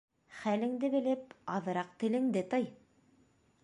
Хәлеңде 0.37 0.89
белеп, 0.95 1.37
аҙыраҡ 1.59 1.95
телеңде 2.05 2.47
тый! 2.55 2.71